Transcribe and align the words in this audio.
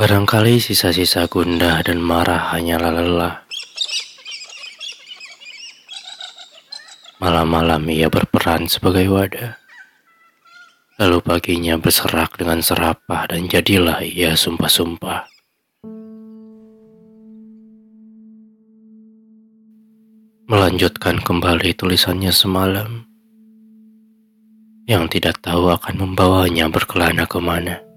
Barangkali 0.00 0.56
sisa-sisa 0.56 1.28
gundah 1.28 1.84
dan 1.84 2.00
marah 2.00 2.56
hanyalah 2.56 2.88
lelah. 2.88 3.34
Malam-malam 7.20 7.84
ia 7.92 8.08
berperan 8.08 8.64
sebagai 8.64 9.12
wadah. 9.12 9.60
Lalu 10.96 11.20
paginya 11.20 11.76
berserak 11.76 12.40
dengan 12.40 12.64
serapah 12.64 13.28
dan 13.28 13.44
jadilah 13.44 14.00
ia 14.00 14.32
sumpah-sumpah. 14.40 15.28
Melanjutkan 20.48 21.20
kembali 21.20 21.76
tulisannya 21.76 22.32
semalam 22.32 23.04
yang 24.88 25.12
tidak 25.12 25.44
tahu 25.44 25.68
akan 25.68 26.08
membawanya 26.08 26.72
berkelana 26.72 27.28
ke 27.28 27.36
mana. 27.36 27.89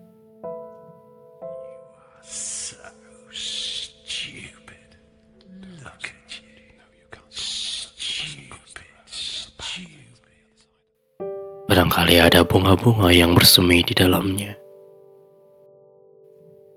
Barangkali 11.74 12.22
ada 12.22 12.46
bunga-bunga 12.46 13.10
yang 13.10 13.34
bersemi 13.34 13.82
di 13.82 13.98
dalamnya. 13.98 14.54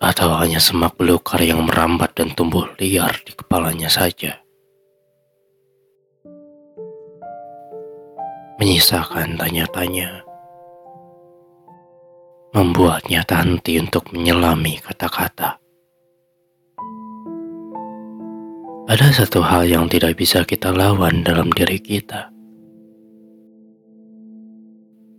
Atau 0.00 0.32
hanya 0.40 0.56
semak 0.56 0.96
belukar 0.96 1.36
yang 1.44 1.68
merambat 1.68 2.16
dan 2.16 2.32
tumbuh 2.32 2.64
liar 2.80 3.12
di 3.28 3.36
kepalanya 3.36 3.92
saja. 3.92 4.40
Menyisakan 8.56 9.36
tanya-tanya. 9.36 10.24
Membuatnya 12.56 13.20
tanti 13.28 13.76
untuk 13.76 14.16
menyelami 14.16 14.80
kata-kata. 14.80 15.60
Ada 18.88 19.12
satu 19.12 19.44
hal 19.44 19.68
yang 19.68 19.92
tidak 19.92 20.16
bisa 20.16 20.40
kita 20.40 20.72
lawan 20.72 21.20
dalam 21.20 21.52
diri 21.52 21.76
kita. 21.76 22.32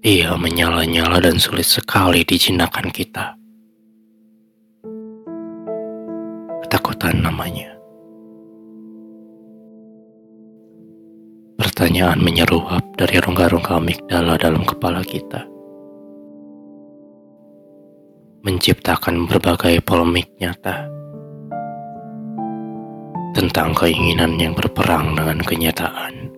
Ia 0.01 0.33
menyala-nyala 0.33 1.21
dan 1.21 1.37
sulit 1.37 1.69
sekali 1.69 2.25
dijinakan 2.25 2.89
kita. 2.89 3.37
Ketakutan 6.65 7.21
namanya. 7.21 7.69
Pertanyaan 11.61 12.17
menyeruap 12.17 12.81
dari 12.97 13.21
rongga-rongga 13.21 13.77
amigdala 13.77 14.41
dalam 14.41 14.65
kepala 14.65 15.05
kita. 15.05 15.56
Menciptakan 18.47 19.27
berbagai 19.27 19.83
polemik 19.83 20.31
nyata 20.39 20.87
tentang 23.35 23.75
keinginan 23.75 24.39
yang 24.39 24.55
berperang 24.55 25.19
dengan 25.19 25.43
kenyataan. 25.43 26.36